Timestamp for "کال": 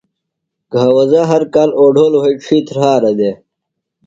1.53-1.69